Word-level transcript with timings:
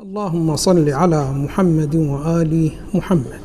اللهم 0.00 0.56
صل 0.56 0.88
على 0.88 1.32
محمد 1.32 1.96
وآل 1.96 2.70
محمد. 2.94 3.40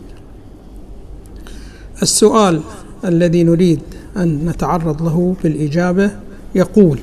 السؤال 2.02 2.62
الذي 3.06 3.44
نريد 3.44 3.80
أن 4.18 4.46
نتعرض 4.46 5.02
له 5.04 5.36
بالإجابة 5.44 6.12
يقول 6.56 7.00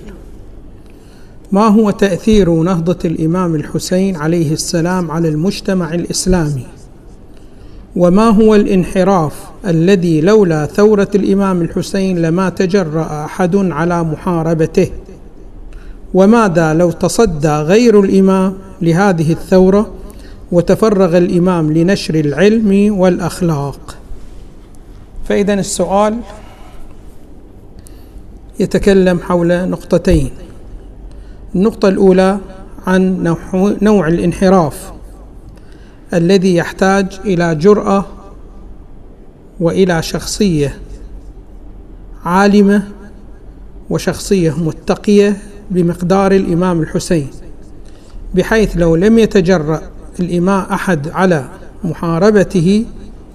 ما 1.52 1.66
هو 1.66 1.90
تأثير 1.90 2.62
نهضة 2.62 2.98
الإمام 3.04 3.54
الحسين 3.54 4.16
عليه 4.16 4.52
السلام 4.52 5.10
على 5.10 5.28
المجتمع 5.28 5.94
الإسلامي؟ 5.94 6.66
وما 7.96 8.28
هو 8.30 8.54
الانحراف 8.54 9.34
الذي 9.66 10.20
لولا 10.20 10.66
ثورة 10.66 11.08
الإمام 11.14 11.62
الحسين 11.62 12.22
لما 12.22 12.48
تجرأ 12.48 13.24
أحد 13.24 13.56
على 13.56 14.02
محاربته؟ 14.04 14.90
وماذا 16.14 16.74
لو 16.74 16.90
تصدى 16.90 17.48
غير 17.48 18.00
الإمام 18.00 18.54
لهذه 18.82 19.32
الثورة 19.32 19.92
وتفرغ 20.52 21.18
الإمام 21.18 21.72
لنشر 21.72 22.14
العلم 22.14 22.98
والأخلاق؟ 22.98 23.96
فإذا 25.24 25.54
السؤال 25.54 26.20
يتكلم 28.60 29.18
حول 29.18 29.68
نقطتين. 29.70 30.30
النقطة 31.54 31.88
الأولى 31.88 32.38
عن 32.86 33.34
نوع 33.82 34.08
الانحراف 34.08 34.92
الذي 36.14 36.54
يحتاج 36.56 37.20
إلى 37.24 37.54
جرأة 37.54 38.04
وإلى 39.60 40.02
شخصية 40.02 40.78
عالمة 42.24 42.88
وشخصية 43.90 44.58
متقية 44.58 45.36
بمقدار 45.70 46.32
الإمام 46.32 46.80
الحسين 46.80 47.28
بحيث 48.34 48.76
لو 48.76 48.96
لم 48.96 49.18
يتجرأ 49.18 49.80
الإمام 50.20 50.66
أحد 50.72 51.08
على 51.08 51.44
محاربته 51.84 52.84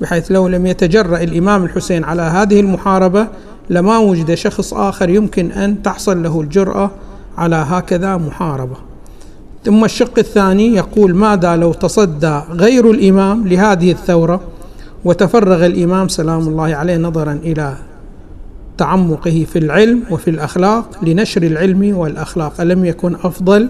بحيث 0.01 0.31
لو 0.31 0.47
لم 0.47 0.65
يتجرأ 0.65 1.17
الإمام 1.17 1.63
الحسين 1.63 2.03
على 2.03 2.21
هذه 2.21 2.59
المحاربة 2.59 3.27
لما 3.69 3.97
وجد 3.97 4.33
شخص 4.33 4.73
آخر 4.73 5.09
يمكن 5.09 5.51
أن 5.51 5.81
تحصل 5.83 6.23
له 6.23 6.41
الجرأة 6.41 6.91
على 7.37 7.55
هكذا 7.55 8.17
محاربة. 8.17 8.75
ثم 9.65 9.85
الشق 9.85 10.19
الثاني 10.19 10.75
يقول 10.75 11.15
ماذا 11.15 11.55
لو 11.55 11.73
تصدى 11.73 12.41
غير 12.51 12.91
الإمام 12.91 13.47
لهذه 13.47 13.91
الثورة 13.91 14.41
وتفرغ 15.05 15.65
الإمام 15.65 16.07
سلام 16.07 16.47
الله 16.47 16.75
عليه 16.75 16.97
نظرا 16.97 17.39
إلى 17.43 17.75
تعمقه 18.77 19.45
في 19.53 19.59
العلم 19.59 20.03
وفي 20.11 20.29
الأخلاق 20.29 21.03
لنشر 21.03 21.43
العلم 21.43 21.97
والأخلاق. 21.97 22.61
ألم 22.61 22.85
يكن 22.85 23.15
أفضل 23.15 23.69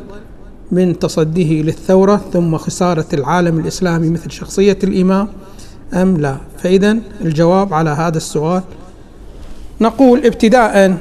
من 0.72 1.00
تصديه 1.00 1.62
للثورة 1.62 2.22
ثم 2.34 2.58
خسارة 2.58 3.06
العالم 3.14 3.60
الإسلامي 3.60 4.10
مثل 4.10 4.32
شخصية 4.32 4.78
الإمام؟ 4.84 5.28
أم 5.94 6.18
لا؟ 6.18 6.38
فإذا 6.58 6.98
الجواب 7.22 7.74
على 7.74 7.90
هذا 7.90 8.18
السؤال. 8.18 8.62
نقول 9.82 10.26
ابتداء 10.26 10.98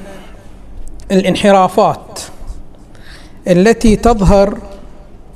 الانحرافات 1.12 2.20
التي 3.48 3.96
تظهر 3.96 4.58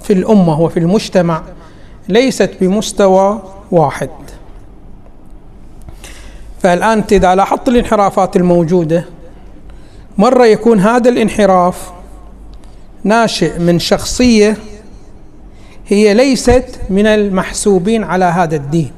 في 0.02 0.12
الأمة 0.12 0.60
وفي 0.60 0.78
المجتمع 0.78 1.42
ليست 2.08 2.50
بمستوى 2.60 3.42
واحد. 3.70 4.10
فالآن 6.62 7.04
إذا 7.12 7.34
لاحظت 7.34 7.68
الانحرافات 7.68 8.36
الموجودة. 8.36 9.04
مرة 10.18 10.46
يكون 10.46 10.80
هذا 10.80 11.08
الانحراف 11.08 11.90
ناشئ 13.04 13.58
من 13.58 13.78
شخصية 13.78 14.56
هي 15.86 16.14
ليست 16.14 16.80
من 16.90 17.06
المحسوبين 17.06 18.04
على 18.04 18.24
هذا 18.24 18.56
الدين. 18.56 18.92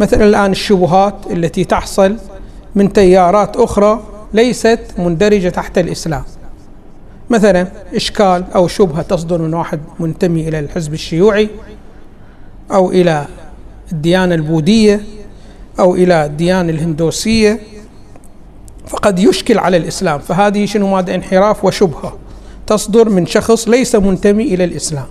مثلا 0.00 0.24
الآن 0.24 0.50
الشبهات 0.50 1.14
التي 1.30 1.64
تحصل 1.64 2.16
من 2.74 2.92
تيارات 2.92 3.56
أخرى 3.56 4.02
ليست 4.32 4.80
مندرجة 4.98 5.48
تحت 5.48 5.78
الإسلام. 5.78 6.24
مثلا 7.30 7.66
إشكال 7.94 8.44
أو 8.54 8.68
شبهة 8.68 9.02
تصدر 9.02 9.42
من 9.42 9.54
واحد 9.54 9.80
منتمي 10.00 10.48
إلى 10.48 10.58
الحزب 10.58 10.94
الشيوعي 10.94 11.48
أو 12.72 12.90
إلى 12.90 13.26
الديانة 13.92 14.34
البوذية. 14.34 15.00
أو 15.78 15.94
إلى 15.94 16.24
الديانة 16.24 16.72
الهندوسية 16.72 17.60
فقد 18.86 19.18
يشكل 19.18 19.58
على 19.58 19.76
الإسلام. 19.76 20.18
فهذه 20.18 20.66
شنو؟ 20.66 20.94
ماذا 20.94 21.14
انحراف 21.14 21.64
وشبهة. 21.64 22.16
تصدر 22.66 23.08
من 23.08 23.26
شخص 23.26 23.68
ليس 23.68 23.94
منتمي 23.94 24.42
إلى 24.42 24.64
الإسلام. 24.64 25.06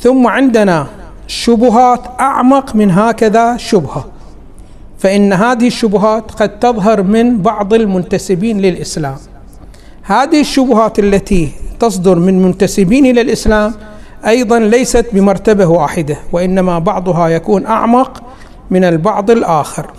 ثم 0.00 0.26
عندنا 0.26 0.86
شبهات 1.26 2.00
أعمق 2.20 2.76
من 2.76 2.90
هكذا 2.90 3.56
شبهة. 3.56 4.04
فإن 4.98 5.32
هذه 5.32 5.66
الشبهات 5.66 6.30
قد 6.30 6.58
تظهر 6.58 7.02
من 7.02 7.42
بعض 7.42 7.74
المنتسبين 7.74 8.60
للإسلام. 8.60 9.16
هذه 10.02 10.40
الشبهات 10.40 10.98
التي 10.98 11.52
تصدر 11.80 12.18
من 12.18 12.42
منتسبين 12.42 13.06
إلى 13.06 13.20
الإسلام 13.20 13.74
أيضا 14.26 14.58
ليست 14.58 15.06
بمرتبة 15.12 15.66
واحدة 15.66 16.16
وإنما 16.32 16.78
بعضها 16.78 17.28
يكون 17.28 17.66
أعمق 17.66 18.22
من 18.70 18.84
البعض 18.84 19.30
الآخر. 19.30 19.90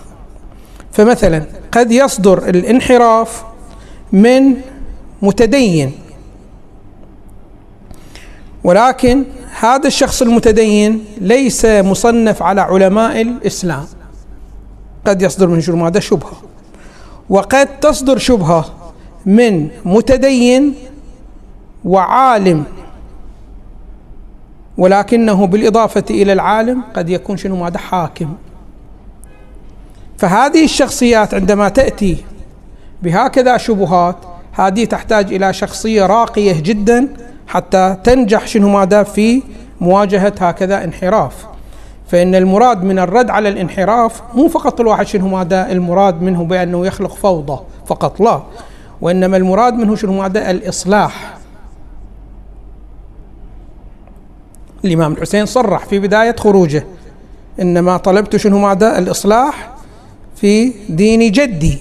فمثلا 0.92 1.44
قد 1.72 1.92
يصدر 1.92 2.48
الانحراف 2.48 3.44
من 4.12 4.54
متدين 5.22 5.92
ولكن 8.64 9.24
هذا 9.60 9.86
الشخص 9.86 10.22
المتدين 10.22 11.04
ليس 11.20 11.64
مصنف 11.64 12.42
على 12.42 12.60
علماء 12.60 13.22
الإسلام. 13.22 13.86
قد 15.06 15.22
يصدر 15.22 15.48
من 15.48 15.60
شو 15.60 15.86
هذا 15.86 16.00
شبهة. 16.00 16.32
وقد 17.30 17.80
تصدر 17.80 18.18
شبهة 18.18 18.64
من 19.26 19.68
متدين 19.84 20.74
وعالم 21.84 22.64
ولكنه 24.78 25.46
بالإضافة 25.46 26.04
إلى 26.10 26.32
العالم 26.32 26.82
قد 26.94 27.10
يكون 27.10 27.36
شنو 27.36 27.56
ماذا 27.56 27.78
حاكم. 27.78 28.34
فهذه 30.22 30.64
الشخصيات 30.64 31.34
عندما 31.34 31.68
تأتي 31.68 32.24
بهكذا 33.02 33.56
شبهات 33.56 34.16
هذه 34.52 34.84
تحتاج 34.84 35.34
إلى 35.34 35.52
شخصية 35.52 36.06
راقية 36.06 36.60
جدا 36.60 37.08
حتى 37.46 37.96
تنجح 38.04 38.46
شنو 38.46 38.68
ماذا 38.68 39.02
في 39.02 39.42
مواجهة 39.80 40.32
هكذا 40.40 40.84
انحراف. 40.84 41.46
فإن 42.08 42.34
المراد 42.34 42.84
من 42.84 42.98
الرد 42.98 43.30
على 43.30 43.48
الانحراف 43.48 44.22
مو 44.34 44.48
فقط 44.48 44.80
الواحد 44.80 45.06
شنو 45.06 45.28
ماذا 45.28 45.72
المراد 45.72 46.22
منه 46.22 46.44
بأنه 46.44 46.86
يخلق 46.86 47.14
فوضى 47.14 47.62
فقط 47.86 48.20
لا. 48.20 48.42
وإنما 49.00 49.36
المراد 49.36 49.74
منه 49.74 49.96
شنو 49.96 50.12
ماذا 50.12 50.50
الإصلاح. 50.50 51.34
الإمام 54.84 55.12
الحسين 55.12 55.46
صرح 55.46 55.86
في 55.86 55.98
بداية 55.98 56.36
خروجه 56.36 56.86
إنما 57.60 57.96
طلبت 57.96 58.36
شنو 58.36 58.58
ماذا 58.58 58.98
الإصلاح 58.98 59.71
في 60.42 60.72
دين 60.88 61.32
جدي. 61.32 61.78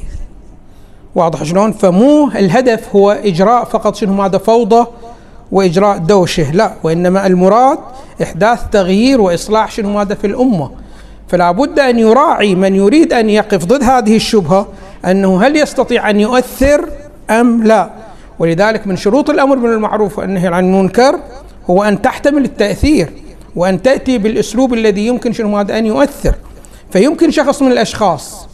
واضح 1.15 1.43
شلون؟ 1.43 1.71
فمو 1.71 2.27
الهدف 2.27 2.95
هو 2.95 3.11
إجراء 3.11 3.63
فقط 3.63 3.95
شنو؟ 3.95 4.13
ماذا 4.13 4.37
فوضى 4.37 4.87
وإجراء 5.51 5.97
دوشة. 5.97 6.51
لا 6.51 6.73
وإنما 6.83 7.27
المراد 7.27 7.77
إحداث 8.21 8.59
تغيير 8.71 9.21
وإصلاح 9.21 9.71
شنو؟ 9.71 9.89
ماذا 9.89 10.15
في 10.15 10.27
الأمة. 10.27 10.71
فلا 11.27 11.51
بد 11.51 11.79
أن 11.79 11.99
يراعي 11.99 12.55
من 12.55 12.75
يريد 12.75 13.13
أن 13.13 13.29
يقف 13.29 13.65
ضد 13.65 13.83
هذه 13.83 14.15
الشبهة 14.15 14.67
أنه 15.05 15.41
هل 15.43 15.55
يستطيع 15.55 16.09
أن 16.09 16.19
يؤثر 16.19 16.89
أم 17.29 17.63
لا. 17.63 17.89
ولذلك 18.39 18.87
من 18.87 18.97
شروط 18.97 19.29
الأمر 19.29 19.55
بالمعروف 19.55 20.19
والنهي 20.19 20.47
عن 20.47 20.65
المنكر 20.65 21.19
هو 21.69 21.83
أن 21.83 22.01
تحتمل 22.01 22.45
التأثير 22.45 23.13
وأن 23.55 23.81
تأتي 23.81 24.17
بالأسلوب 24.17 24.73
الذي 24.73 25.07
يمكن 25.07 25.33
شنو؟ 25.33 25.49
ماذا 25.49 25.77
أن 25.77 25.85
يؤثر. 25.85 26.35
فيمكن 26.91 27.31
شخص 27.31 27.61
من 27.61 27.71
الأشخاص 27.71 28.50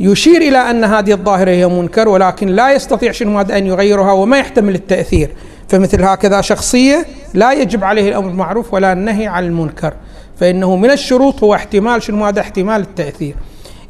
يشير 0.00 0.42
إلى 0.42 0.58
أن 0.70 0.84
هذه 0.84 1.12
الظاهرة 1.12 1.50
هي 1.50 1.66
منكر 1.68 2.08
ولكن 2.08 2.48
لا 2.48 2.72
يستطيع 2.72 3.12
شنو 3.12 3.30
ماذا 3.30 3.58
أن 3.58 3.66
يغيرها 3.66 4.12
وما 4.12 4.38
يحتمل 4.38 4.74
التأثير. 4.74 5.30
فمثل 5.68 6.02
هكذا 6.02 6.40
شخصية 6.40 7.06
لا 7.34 7.52
يجب 7.52 7.84
عليه 7.84 8.08
الأمر 8.08 8.26
بالمعروف 8.26 8.74
ولا 8.74 8.92
النهي 8.92 9.26
عن 9.26 9.44
المنكر. 9.44 9.94
فإنه 10.40 10.76
من 10.76 10.90
الشروط 10.90 11.42
هو 11.44 11.54
احتمال 11.54 12.02
شنو 12.02 12.24
هذا 12.24 12.40
احتمال 12.40 12.80
التأثير. 12.80 13.34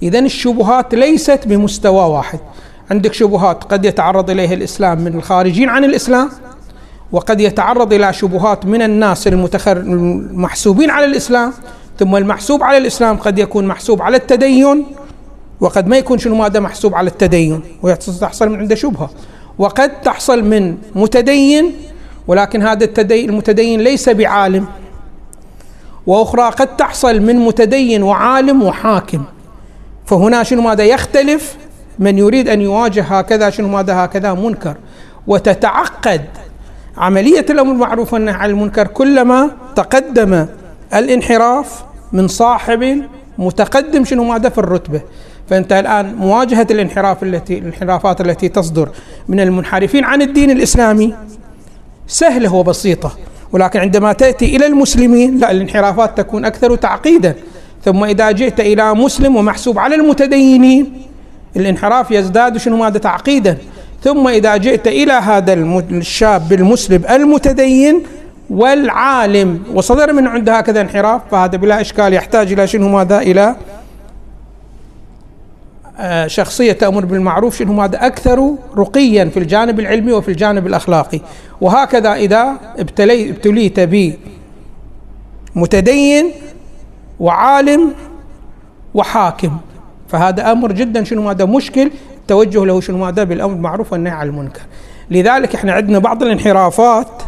إذا 0.03 0.19
الشبهات 0.19 0.95
ليست 0.95 1.41
بمستوى 1.47 2.05
واحد. 2.05 2.39
عندك 2.91 3.13
شبهات 3.13 3.65
قد 3.65 3.85
يتعرض 3.85 4.31
إليها 4.31 4.55
الإسلام 4.55 5.01
من 5.01 5.15
الخارجين 5.15 5.69
عن 5.69 5.85
الإسلام 5.85 6.31
وقد 7.13 7.41
يتعرض 7.41 7.93
إلى 7.93 8.13
شبهات 8.13 8.67
من 8.67 8.83
الناس 8.83 9.29
المتخر 9.29 9.77
المحسوبين 9.77 10.91
على 10.91 11.05
الإسلام 11.05 11.53
ثم 11.99 12.17
المحسوب 12.17 12.63
على 12.63 12.79
الإسلام 12.79 13.17
قد 13.17 13.39
يكون 13.39 13.67
محسوب 13.67 14.03
على 14.03 14.17
التدين 14.17 14.87
وقد 15.65 15.87
ما 15.87 15.97
يكون 15.97 16.19
شنو 16.19 16.35
ماذا 16.35 16.61
محسوب 16.61 16.95
على 16.95 17.11
التدين 17.11 17.61
وتحصل 17.83 18.49
من 18.49 18.59
عنده 18.59 18.75
شبهة. 18.75 19.11
وقد 19.59 20.01
تحصل 20.01 20.45
من 20.45 20.77
متدين 20.95 21.73
ولكن 22.27 22.63
هذا 22.63 22.89
المتدين 23.11 23.81
ليس 23.81 24.09
بعالم. 24.09 24.67
وأخرى 26.07 26.51
قد 26.51 26.77
تحصل 26.77 27.21
من 27.21 27.37
متدين 27.37 28.03
وعالم 28.03 28.63
وحاكم. 28.63 29.25
فهنا 30.07 30.43
شنو 30.43 30.63
ماذا 30.63 30.85
يختلف؟ 30.85 31.57
من 31.99 32.19
يريد 32.19 32.49
أن 32.49 32.61
يواجه 32.61 33.03
هكذا 33.03 33.51
شنو 33.51 33.69
ماذا 33.69 34.05
هكذا؟ 34.05 34.35
منكر. 34.35 34.77
وتتعقد. 35.27 36.25
عملية 36.97 37.47
الأمر 37.51 37.73
بالمعروف 37.73 38.13
والنهي 38.13 38.35
عن 38.35 38.51
المنكر 38.51 38.87
كلما 38.87 39.51
تقدم 39.77 40.47
الانحراف 40.95 41.85
من 42.13 42.29
صاحب 42.29 43.03
متقدم 43.39 44.05
شنو 44.05 44.25
ماذا 44.25 44.49
في 44.49 44.59
الرتبة. 44.59 45.01
فأنت 45.51 45.73
الآن 45.73 46.15
مواجهة 46.15 46.67
الانحراف 46.71 47.23
التي 47.23 47.59
الانحرافات 47.59 48.21
التي 48.21 48.49
تصدر 48.49 48.89
من 49.29 49.41
المنحرفين 49.41 50.05
عن 50.05 50.23
الدين 50.23 50.51
الإسلامي. 50.51 51.15
سهلة 52.07 52.55
وبسيطة. 52.55 53.13
ولكن 53.53 53.81
عندما 53.81 54.13
تأتي 54.13 54.57
إلى 54.57 54.67
المسلمين 54.67 55.39
لا 55.39 55.51
الانحرافات 55.51 56.19
تكون 56.19 56.45
أكثر 56.45 56.77
تعقيدا. 56.77 57.35
ثم 57.85 58.05
إذا 58.05 58.31
جئت 58.31 58.61
إلى 58.61 58.95
مسلم 58.95 59.37
ومحسوب 59.37 59.79
على 59.79 59.95
المتدينين 59.95 60.93
الانحراف 61.57 62.11
يزداد 62.11 62.57
شنو؟ 62.57 62.77
ماذا؟ 62.77 62.99
تعقيدا. 62.99 63.59
ثم 64.03 64.29
إذا 64.29 64.57
جئت 64.57 64.87
إلى 64.87 65.13
هذا 65.13 65.53
الشاب 65.91 66.53
المسلم 66.53 67.03
المتدين 67.11 68.03
والعالم 68.51 69.63
وصدر 69.75 70.13
من 70.13 70.27
عنده 70.27 70.59
هكذا 70.59 70.81
انحراف 70.81 71.21
فهذا 71.31 71.57
بلا 71.57 71.81
إشكال 71.81 72.13
يحتاج 72.13 72.53
إلى 72.53 72.67
شنو؟ 72.67 72.89
ماذا؟ 72.89 73.19
إلى 73.19 73.57
شخصية 76.27 76.73
تأمر 76.73 77.05
بالمعروف 77.05 77.59
شنو؟ 77.59 77.73
ماذا 77.73 78.07
أكثر 78.07 78.55
رقيا 78.77 79.25
في 79.25 79.37
الجانب 79.37 79.81
العلمي 79.81 80.13
وفي 80.13 80.29
الجانب 80.29 80.67
الأخلاقي. 80.67 81.21
وهكذا 81.61 82.15
إذا 82.15 82.57
ابتلي 82.79 83.31
ابتليت 83.31 83.81
بمتدين 85.55 86.31
وعالم 87.21 87.95
وحاكم. 88.95 89.57
فهذا 90.09 90.53
أمر 90.53 90.73
جدا 90.73 91.05
شنو؟ 91.05 91.23
ماذا 91.23 91.45
مشكل. 91.45 91.91
توجه 92.29 92.65
له 92.67 92.81
شنو؟ 92.81 92.99
ماذا 92.99 93.25
بالأمر 93.25 93.55
بالمعروف 93.55 93.93
والنهي 93.93 94.13
عن 94.13 94.27
المنكر. 94.27 94.63
لذلك 95.11 95.55
إحنا 95.55 95.73
عندنا 95.73 95.99
بعض 95.99 96.23
الانحرافات. 96.23 97.23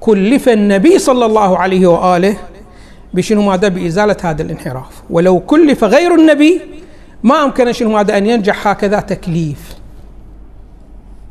كلف 0.00 0.48
النبي 0.48 0.98
صلى 0.98 1.26
الله 1.26 1.58
عليه 1.58 1.86
وآله 1.86 2.36
بشنو؟ 3.14 3.42
ماذا 3.42 3.68
بإزالة 3.68 4.16
هذا 4.22 4.42
الانحراف. 4.42 5.02
ولو 5.10 5.40
كلف 5.40 5.84
غير 5.84 6.14
النبي 6.14 6.60
ما 7.22 7.44
أمكن 7.44 7.72
شنو 7.72 7.90
ماذا 7.90 8.18
أن 8.18 8.26
ينجح 8.26 8.68
هكذا 8.68 9.00
تكليف. 9.00 9.76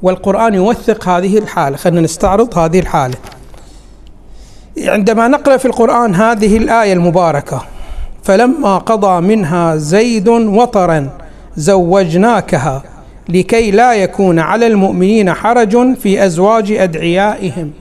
والقرآن 0.01 0.53
يوثق 0.53 1.09
هذه 1.09 1.37
الحالة. 1.37 1.77
خلينا 1.77 2.01
نستعرض 2.01 2.57
هذه 2.57 2.79
الحالة. 2.79 3.15
عندما 4.77 5.27
نقرأ 5.27 5.57
في 5.57 5.65
القرآن 5.65 6.15
هذه 6.15 6.57
الآية 6.57 6.93
المباركة 6.93 7.61
فلما 8.23 8.77
قضى 8.77 9.21
منها 9.21 9.75
زيد 9.75 10.27
وطرا 10.27 11.09
زوجناكها 11.55 12.83
لكي 13.29 13.71
لا 13.71 13.93
يكون 13.93 14.39
على 14.39 14.67
المؤمنين 14.67 15.33
حرج 15.33 15.95
في 15.95 16.25
أزواج 16.25 16.71
أدعيائهم. 16.71 17.71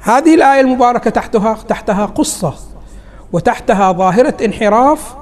هذه 0.00 0.34
الآية 0.34 0.60
المباركة 0.60 1.10
تحتها 1.10 1.56
تحتها 1.68 2.06
قصة 2.06 2.54
وتحتها 3.32 3.92
ظاهرة 3.92 4.34
انحراف 4.44 5.14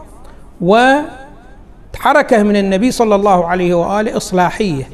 وحركة 2.00 2.42
من 2.42 2.56
النبي 2.56 2.90
صلى 2.90 3.14
الله 3.14 3.46
عليه 3.46 3.74
وآله 3.74 4.16
إصلاحية. 4.16 4.88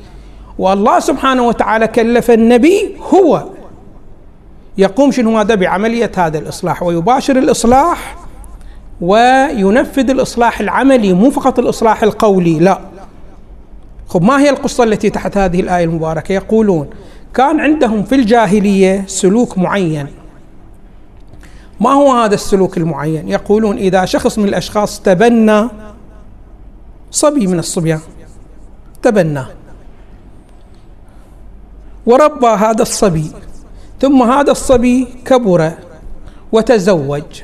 والله 0.59 1.01
سبحانه 1.01 1.47
وتعالى 1.47 1.89
كلف 1.89 2.31
النبي 2.31 2.97
هو. 3.15 3.45
يقوم 4.79 5.13
شنو 5.13 5.31
ماذا 5.31 5.55
بعملية 5.55 6.13
هذا 6.17 6.39
الإصلاح. 6.39 6.83
ويباشر 6.83 7.39
الإصلاح 7.39 8.17
وينفذ 9.01 10.11
الإصلاح 10.11 10.61
العملي 10.61 11.13
مو 11.13 11.31
فقط 11.31 11.59
الإصلاح 11.59 12.03
القولي 12.03 12.59
لا. 12.59 12.81
خب 14.09 14.23
ما 14.23 14.41
هي 14.41 14.51
القصة 14.51 14.85
التي 14.85 15.11
تحت 15.11 15.37
هذه 15.37 15.61
الآية 15.61 15.85
المباركة؟ 15.85 16.33
يقولون 16.33 16.91
كان 17.35 17.61
عندهم 17.61 18.03
في 18.03 18.15
الجاهلية 18.15 19.05
سلوك 19.07 19.59
معين. 19.59 20.07
ما 21.81 21.91
هو 21.91 22.13
هذا 22.13 22.35
السلوك 22.35 22.77
المعين؟ 22.77 23.29
يقولون 23.29 23.77
إذا 23.77 24.05
شخص 24.05 24.39
من 24.39 24.49
الأشخاص 24.49 25.01
تبنى 25.01 25.69
صبي 27.11 27.47
من 27.47 27.59
الصبيان. 27.59 28.01
تبناه 29.03 29.49
وربى 32.07 32.47
هذا 32.47 32.83
الصبي. 32.83 33.31
ثم 34.01 34.23
هذا 34.23 34.53
الصبي 34.53 35.09
كبر 35.25 35.73
وتزوج. 36.53 37.43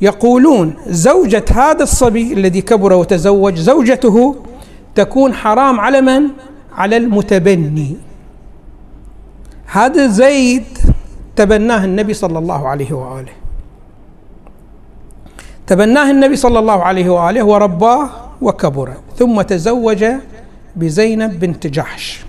يقولون 0.00 0.76
زوجة 0.86 1.44
هذا 1.50 1.82
الصبي 1.82 2.32
الذي 2.32 2.60
كبر 2.60 2.92
وتزوج 2.92 3.54
زوجته 3.58 4.36
تكون 4.94 5.34
حرام 5.34 5.80
على 5.80 6.00
من؟ 6.00 6.22
على 6.72 6.96
المتبني. 6.96 7.96
هذا 9.66 10.06
زيد 10.06 10.64
تبناه 11.36 11.84
النبي 11.84 12.14
صلى 12.14 12.38
الله 12.38 12.68
عليه 12.68 12.92
وآله. 12.92 13.32
تبناه 15.66 16.10
النبي 16.10 16.36
صلى 16.36 16.58
الله 16.58 16.82
عليه 16.82 17.10
وآله 17.10 17.42
ورباه 17.44 18.10
وكبر 18.42 18.92
ثم 19.16 19.42
تزوج 19.42 20.04
بزينب 20.76 21.40
بنت 21.40 21.66
جحش 21.66 22.24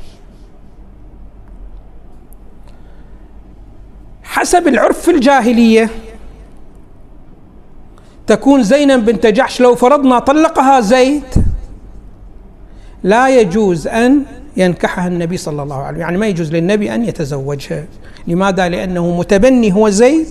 حسب 4.23 4.67
العرف 4.67 4.99
في 5.01 5.11
الجاهلية 5.11 5.89
تكون 8.27 8.63
زينب 8.63 9.05
بنت 9.05 9.25
جحش 9.25 9.61
لو 9.61 9.75
فرضنا 9.75 10.19
طلقها 10.19 10.79
زيد 10.79 11.23
لا 13.03 13.29
يجوز 13.29 13.87
أن 13.87 14.23
ينكحها 14.57 15.07
النبي 15.07 15.37
صلى 15.37 15.63
الله 15.63 15.75
عليه 15.75 15.87
وسلم 15.87 16.01
يعني 16.01 16.17
ما 16.17 16.27
يجوز 16.27 16.51
للنبي 16.51 16.95
أن 16.95 17.05
يتزوجها 17.05 17.85
لماذا؟ 18.27 18.69
لأنه 18.69 19.17
متبني 19.17 19.73
هو 19.73 19.89
زيد 19.89 20.27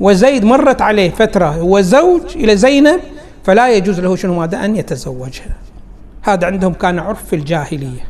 وزيد 0.00 0.44
مرت 0.44 0.82
عليه 0.82 1.10
فترة 1.10 1.46
هو 1.46 1.80
زوج 1.80 2.36
إلى 2.36 2.56
زينب 2.56 3.00
فلا 3.44 3.72
يجوز 3.72 4.00
له 4.00 4.16
شنو 4.16 4.34
ماذا 4.34 4.64
أن 4.64 4.76
يتزوجها. 4.76 5.56
هذا 6.22 6.46
عندهم 6.46 6.72
كان 6.72 6.98
عرف 6.98 7.24
في 7.24 7.36
الجاهلية. 7.36 8.06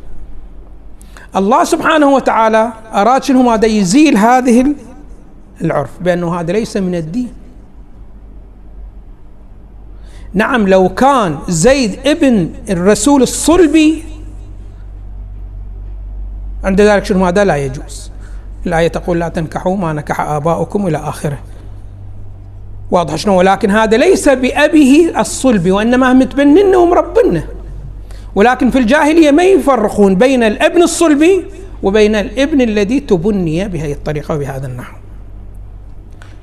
الله 1.36 1.64
سبحانه 1.64 2.14
وتعالى 2.14 2.72
أراد 2.94 3.22
شنو 3.24 3.42
ماذا 3.42 3.66
يزيل 3.66 4.16
هذه 4.16 4.74
العرف 5.60 5.90
بأنه 6.00 6.40
هذا 6.40 6.52
ليس 6.52 6.76
من 6.76 6.94
الدين. 6.94 7.32
نعم 10.34 10.68
لو 10.68 10.88
كان 10.88 11.38
زيد 11.48 11.98
ابن 12.06 12.50
الرسول 12.70 13.22
الصلبي 13.22 14.04
عند 16.64 16.80
ذلك 16.80 17.04
شنو 17.04 17.26
هذا؟ 17.26 17.44
لا 17.44 17.56
يجوز. 17.56 18.10
الآية 18.66 18.88
تقول 18.88 19.20
لا 19.20 19.28
تنكحوا 19.28 19.76
ما 19.76 19.92
نكح 19.92 20.20
آباؤكم 20.20 20.86
إلى 20.86 20.98
آخره. 20.98 21.38
واضح 22.90 23.16
شنو؟ 23.16 23.38
ولكن 23.38 23.70
هذا 23.70 23.96
ليس 23.96 24.28
بأبيه 24.28 25.20
الصلب 25.20 25.70
وإنما 25.70 26.12
متبننه 26.12 26.78
ومربنه 26.78 27.46
ولكن 28.34 28.70
في 28.70 28.78
الجاهلية 28.78 29.30
ما 29.30 29.44
يفرقون 29.44 30.14
بين 30.14 30.42
الابن 30.42 30.82
الصلبي 30.82 31.44
وبين 31.82 32.14
الابن 32.14 32.60
الذي 32.60 33.00
تبني 33.00 33.68
بهذه 33.68 33.92
الطريقة 33.92 34.34
وبهذا 34.34 34.66
النحو. 34.66 34.96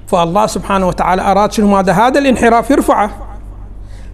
فالله 0.07 0.47
سبحانه 0.47 0.87
وتعالى 0.87 1.21
أراد 1.21 1.51
شنو؟ 1.51 1.67
ماذا؟ 1.67 1.91
هذا 1.91 2.19
الانحراف 2.19 2.71
يرفعه. 2.71 3.37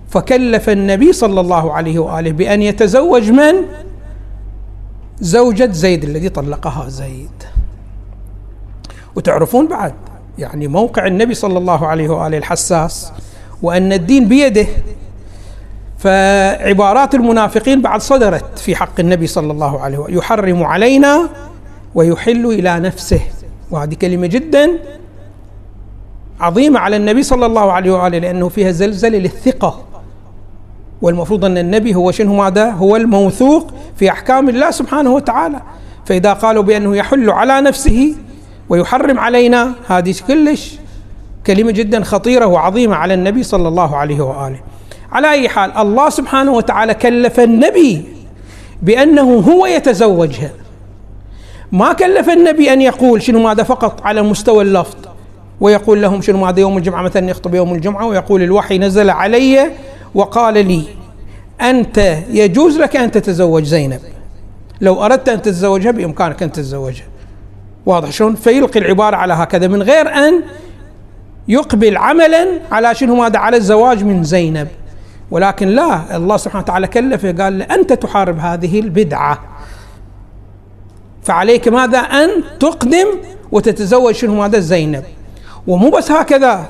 فكلف 0.09 0.69
النبي 0.69 1.13
صلى 1.13 1.41
الله 1.41 1.73
عليه 1.73 1.99
وآله 1.99 2.31
بأن 2.31 2.61
يتزوج 2.61 3.31
من؟ 3.31 3.53
زوجة 5.19 5.71
زيد 5.71 6.03
الذي 6.03 6.29
طلقها 6.29 6.89
زيد. 6.89 7.43
وتعرفون 9.15 9.67
بعد 9.67 9.93
يعني 10.39 10.67
موقع 10.67 11.07
النبي 11.07 11.33
صلى 11.33 11.57
الله 11.57 11.87
عليه 11.87 12.09
وآله 12.09 12.37
الحساس 12.37 13.11
وأن 13.61 13.93
الدين 13.93 14.27
بيده. 14.27 14.65
فعبارات 15.97 17.15
المنافقين 17.15 17.81
بعد 17.81 18.01
صدرت 18.01 18.59
في 18.59 18.75
حق 18.75 18.99
النبي 18.99 19.27
صلى 19.27 19.51
الله 19.51 19.79
عليه 19.79 19.97
وآله 19.97 20.17
يحرم 20.17 20.63
علينا 20.63 21.29
ويحل 21.95 22.45
إلى 22.45 22.79
نفسه. 22.79 23.21
وهذه 23.71 23.93
كلمة 23.93 24.27
جدا 24.27 24.79
عظيمة 26.39 26.79
على 26.79 26.95
النبي 26.95 27.23
صلى 27.23 27.45
الله 27.45 27.71
عليه 27.71 27.91
وآله 27.91 28.17
لأنه 28.17 28.49
فيها 28.49 28.71
زلزلة 28.71 29.17
للثقة. 29.17 29.85
والمفروض 31.01 31.45
أن 31.45 31.57
النبي 31.57 31.95
هو 31.95 32.11
شنو 32.11 32.35
ماذا؟ 32.35 32.69
هو 32.69 32.95
الموثوق 32.95 33.73
في 33.95 34.09
أحكام 34.09 34.49
الله 34.49 34.71
سبحانه 34.71 35.09
وتعالى. 35.09 35.61
فإذا 36.05 36.33
قالوا 36.33 36.63
بأنه 36.63 36.95
يحل 36.95 37.29
على 37.29 37.61
نفسه 37.61 38.15
ويحرم 38.69 39.19
علينا 39.19 39.73
هذه 39.87 40.15
كلش 40.27 40.73
كلمة 41.47 41.71
جدا 41.71 42.03
خطيرة 42.03 42.45
وعظيمة 42.45 42.95
على 42.95 43.13
النبي 43.13 43.43
صلى 43.43 43.67
الله 43.67 43.95
عليه 43.95 44.21
وآله. 44.21 44.59
على 45.11 45.31
أي 45.31 45.49
حال 45.49 45.77
الله 45.77 46.09
سبحانه 46.09 46.51
وتعالى 46.51 46.93
كلف 46.93 47.39
النبي 47.39 48.03
بأنه 48.81 49.39
هو 49.39 49.65
يتزوجها. 49.65 50.51
ما 51.71 51.93
كلف 51.93 52.29
النبي 52.29 52.73
أن 52.73 52.81
يقول 52.81 53.21
شنو 53.21 53.39
ماذا 53.39 53.63
فقط 53.63 54.01
على 54.01 54.21
مستوى 54.21 54.63
اللفظ 54.63 54.97
ويقول 55.61 56.01
لهم 56.01 56.21
شنو 56.21 56.37
ماذا 56.37 56.59
يوم 56.59 56.77
الجمعة 56.77 57.01
مثلا 57.01 57.29
يخطب 57.29 57.55
يوم 57.55 57.73
الجمعة 57.73 58.05
ويقول 58.05 58.41
الوحي 58.41 58.77
نزل 58.77 59.09
علي 59.09 59.71
وقال 60.15 60.67
لي 60.67 60.83
أنت 61.61 62.17
يجوز 62.31 62.77
لك 62.77 62.95
أن 62.95 63.11
تتزوج 63.11 63.63
زينب. 63.63 63.99
لو 64.81 65.05
أردت 65.05 65.29
أن 65.29 65.41
تتزوجها 65.41 65.91
بإمكانك 65.91 66.43
أن 66.43 66.51
تتزوجها. 66.51 67.08
واضح 67.85 68.09
شلون؟ 68.09 68.35
فيلقي 68.35 68.79
العبارة 68.79 69.15
على 69.15 69.33
هكذا 69.33 69.67
من 69.67 69.83
غير 69.83 70.13
أن 70.13 70.43
يقبل 71.47 71.97
عملا 71.97 72.47
على 72.71 72.95
شنو؟ 72.95 73.15
ماذا 73.15 73.39
على 73.39 73.57
الزواج 73.57 74.03
من 74.03 74.23
زينب. 74.23 74.67
ولكن 75.31 75.67
لا 75.67 76.15
الله 76.17 76.37
سبحانه 76.37 76.63
وتعالى 76.63 76.87
كلفه 76.87 77.31
قال 77.31 77.59
له 77.59 77.65
أنت 77.65 77.93
تحارب 77.93 78.39
هذه 78.39 78.79
البدعة. 78.79 79.39
فعليك 81.23 81.67
ماذا؟ 81.67 81.97
أن 81.97 82.29
تقدم 82.59 83.07
وتتزوج 83.51 84.15
شنو؟ 84.15 84.35
ماذا 84.35 84.59
زينب. 84.59 85.03
ومو 85.67 85.89
بس 85.89 86.11
هكذا 86.11 86.69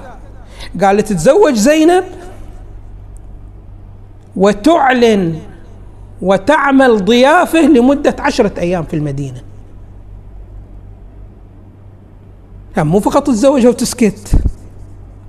قال 0.82 1.04
تتزوج 1.04 1.54
زينب 1.54 2.04
وتعلن 4.36 5.40
وتعمل 6.22 7.06
ضيافه 7.06 7.62
لمدة 7.62 8.16
عشرة 8.20 8.52
أيام 8.60 8.84
في 8.84 8.96
المدينة. 8.96 9.42
يعني 12.78 12.90
مو 12.90 13.00
فقط 13.00 13.28
تتزوجها 13.28 13.70
وتسكت 13.70 14.32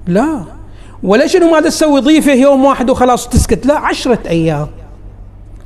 لا. 0.07 0.45
ولا 1.03 1.27
شنو 1.27 1.51
ماذا 1.51 1.69
تسوي 1.69 2.01
ضيفه 2.01 2.33
يوم 2.33 2.65
واحد 2.65 2.91
وخلاص 2.91 3.29
تسكت؟ 3.29 3.67
لا 3.67 3.79
عشرة 3.79 4.19
أيام. 4.29 4.69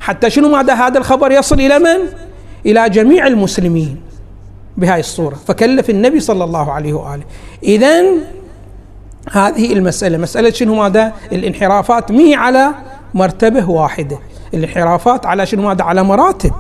حتى 0.01 0.31
شنو 0.31 0.49
ماذا 0.49 0.75
هذا 0.75 0.99
الخبر 0.99 1.33
يصل 1.33 1.61
إلى 1.61 1.79
من؟ 1.79 1.99
إلى 2.67 2.89
جميع 2.89 3.27
المسلمين 3.27 4.01
بهاي 4.77 5.01
الصورة. 5.01 5.35
فكلف 5.47 5.91
النبي 5.91 6.21
صلى 6.21 6.45
الله 6.45 6.73
عليه 6.73 6.93
وآله. 6.93 7.23
إذا 7.63 8.03
هذه 9.33 9.73
المسألة 9.73 10.19
مسألة 10.19 10.51
شنو 10.51 10.75
ماذا؟ 10.75 11.13
الانحرافات. 11.33 12.11
مي 12.13 12.35
على 12.35 12.71
مرتبة 13.15 13.71
واحدة. 13.71 14.19
الانحرافات 14.55 15.27
على 15.27 15.47
شنو 15.47 15.63
ماذا؟ 15.63 15.85
على 15.85 16.03
مراتب. 16.03 16.53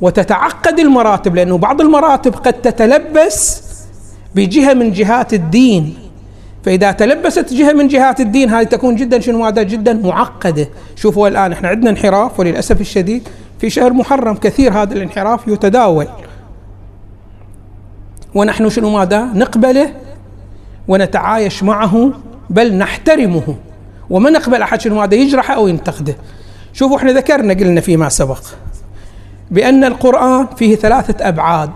وتتعقد 0.00 0.78
المراتب 0.78 1.34
لأنه 1.34 1.58
بعض 1.58 1.80
المراتب 1.80 2.34
قد 2.34 2.52
تتلبس 2.52 3.69
بجهة 4.34 4.74
من 4.74 4.92
جهات 4.92 5.34
الدين. 5.34 5.94
فإذا 6.64 6.92
تلبست 6.92 7.52
جهة 7.52 7.72
من 7.72 7.88
جهات 7.88 8.20
الدين 8.20 8.50
هذه 8.50 8.64
تكون 8.64 8.96
جدا 8.96 9.20
شنو؟ 9.20 9.44
هذا 9.44 9.62
جدا 9.62 9.92
معقدة. 9.92 10.68
شوفوا 10.96 11.28
الآن 11.28 11.52
إحنا 11.52 11.68
عندنا 11.68 11.90
انحراف 11.90 12.40
وللأسف 12.40 12.80
الشديد 12.80 13.28
في 13.58 13.70
شهر 13.70 13.92
محرم 13.92 14.34
كثير 14.34 14.72
هذا 14.72 14.94
الانحراف 14.94 15.48
يتداول. 15.48 16.06
ونحن 18.34 18.68
شنو 18.68 18.90
ماذا؟ 18.90 19.24
نقبله 19.24 19.94
ونتعايش 20.88 21.62
معه 21.62 22.12
بل 22.50 22.74
نحترمه. 22.74 23.56
وما 24.10 24.30
نقبل 24.30 24.62
أحد 24.62 24.80
شنو 24.80 24.94
ماذا؟ 24.94 25.14
يجرحه 25.14 25.54
أو 25.54 25.68
ينتقده. 25.68 26.16
شوفوا 26.72 26.96
إحنا 26.96 27.12
ذكرنا 27.12 27.54
قلنا 27.54 27.80
فيما 27.80 28.08
سبق 28.08 28.42
بأن 29.50 29.84
القرآن 29.84 30.46
فيه 30.56 30.76
ثلاثة 30.76 31.28
أبعاد. 31.28 31.70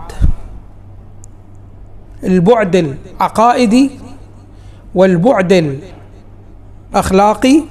البعد 2.25 2.77
العقائدي 2.77 3.91
والبعد 4.95 5.81
الأخلاقي 6.95 7.63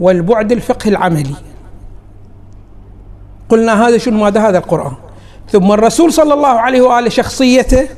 والبعد 0.00 0.52
الفقهي 0.52 0.90
العملي. 0.90 1.34
قلنا 3.48 3.88
هذا 3.88 3.98
شنو؟ 3.98 4.24
ماذا؟ 4.24 4.48
هذا 4.48 4.58
القرآن. 4.58 4.92
ثم 5.48 5.72
الرسول 5.72 6.12
صلى 6.12 6.34
الله 6.34 6.48
عليه 6.48 6.80
وآله 6.80 7.08
شخصيته 7.08 7.88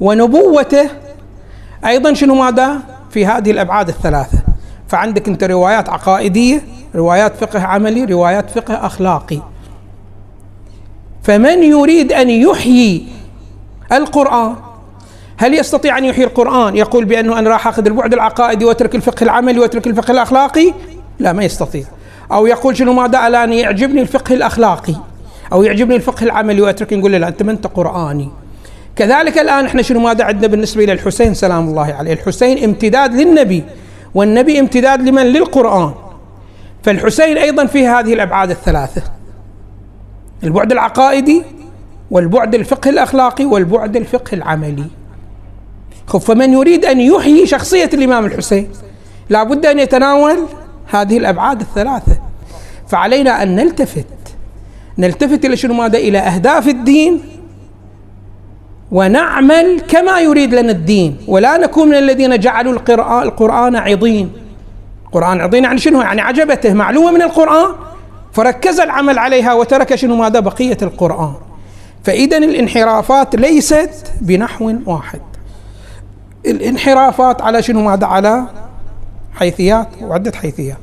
ونبوته 0.00 0.90
أيضا 1.86 2.14
شنو؟ 2.14 2.34
ماذا؟ 2.34 2.78
في 3.10 3.26
هذه 3.26 3.50
الأبعاد 3.50 3.88
الثلاثة. 3.88 4.38
فعندك 4.88 5.28
أنت 5.28 5.44
روايات 5.44 5.88
عقائدية 5.88 6.62
روايات 6.94 7.36
فقه 7.36 7.62
عملي 7.62 8.04
روايات 8.04 8.50
فقه 8.50 8.86
أخلاقي. 8.86 9.40
فمن 11.22 11.62
يريد 11.62 12.12
أن 12.12 12.30
يحيي 12.30 13.08
القرآن 13.92 14.56
هل 15.40 15.54
يستطيع 15.54 15.98
أن 15.98 16.04
يحيي 16.04 16.24
القرآن؟ 16.24 16.76
يقول 16.76 17.04
بأنه 17.04 17.38
أنا 17.38 17.50
راح 17.50 17.66
أخذ 17.68 17.86
البعد 17.86 18.12
العقائدي 18.12 18.64
وأترك 18.64 18.94
الفقه 18.94 19.24
العملي 19.24 19.60
وأترك 19.60 19.86
الفقه 19.86 20.12
الأخلاقي؟ 20.12 20.74
لا 21.18 21.32
ما 21.32 21.44
يستطيع. 21.44 21.84
أو 22.32 22.46
يقول 22.46 22.76
شنو 22.76 22.92
ماذا 22.92 23.26
الان 23.26 23.52
يعجبني 23.52 24.00
الفقه 24.00 24.34
الأخلاقي؟ 24.34 24.94
أو 25.52 25.62
يعجبني 25.62 25.96
الفقه 25.96 26.24
العملي 26.24 26.60
وأترك 26.60 26.92
نقول 26.92 27.12
له 27.12 27.18
لا 27.18 27.28
أنت 27.28 27.42
ما 27.42 27.52
انت 27.52 27.66
قرآني. 27.66 28.28
كذلك 28.96 29.38
الآن 29.38 29.64
إحنا 29.64 29.82
شنو 29.82 30.00
ماذا 30.00 30.24
عندنا 30.24 30.46
بالنسبة 30.46 30.84
إلى 30.84 30.92
الحسين؟ 30.92 31.34
سلام 31.34 31.68
الله 31.68 31.94
عليه. 31.94 32.12
الحسين 32.12 32.64
امتداد 32.64 33.14
للنبي 33.14 33.64
والنبي 34.14 34.58
امتداد 34.60 35.02
لمن؟ 35.02 35.22
للقرآن. 35.22 35.94
فالحسين 36.82 37.38
أيضا 37.38 37.66
في 37.66 37.86
هذه 37.86 38.14
الأبعاد 38.14 38.50
الثلاثة. 38.50 39.02
البعد 40.44 40.72
العقائدي 40.72 41.42
والبعد 42.10 42.54
الفقه 42.54 42.90
الأخلاقي 42.90 43.44
والبعد 43.44 43.96
الفقه 43.96 44.34
العملي. 44.34 44.99
فمن 46.18 46.52
يريد 46.52 46.84
أن 46.84 47.00
يحيي 47.00 47.46
شخصية 47.46 47.90
الإمام 47.94 48.26
الحسين 48.26 48.68
لابد 49.28 49.66
أن 49.66 49.78
يتناول 49.78 50.38
هذه 50.90 51.18
الأبعاد 51.18 51.60
الثلاثة. 51.60 52.18
فعلينا 52.88 53.42
أن 53.42 53.56
نلتفت. 53.56 54.06
نلتفت 54.98 55.44
إلى 55.44 55.56
شنو؟ 55.56 55.74
ماذا؟ 55.74 55.98
إلى 55.98 56.18
أهداف 56.18 56.68
الدين. 56.68 57.20
ونعمل 58.92 59.80
كما 59.88 60.20
يريد 60.20 60.54
لنا 60.54 60.70
الدين. 60.70 61.16
ولا 61.26 61.56
نكون 61.56 61.88
من 61.88 61.94
الذين 61.94 62.38
جعلوا 62.38 62.72
القرآن, 62.72 63.22
القرآن 63.22 63.76
عضين. 63.76 64.32
القرآن 65.06 65.40
عضين 65.40 65.64
يعني 65.64 65.78
شنو؟ 65.78 66.02
يعني 66.02 66.20
عجبته. 66.20 66.74
معلومة 66.74 67.10
من 67.10 67.22
القرآن. 67.22 67.74
فركز 68.32 68.80
العمل 68.80 69.18
عليها 69.18 69.52
وترك 69.52 69.94
شنو؟ 69.94 70.16
ماذا؟ 70.16 70.40
بقية 70.40 70.78
القرآن. 70.82 71.34
فإذا 72.04 72.36
الانحرافات 72.36 73.36
ليست 73.36 74.12
بنحو 74.20 74.74
واحد. 74.86 75.20
الانحرافات 76.46 77.42
على 77.42 77.62
شنو؟ 77.62 77.80
ماذا 77.80 78.06
على 78.06 78.44
حيثيات 79.34 79.88
وعدة 80.02 80.32
حيثيات. 80.36 80.78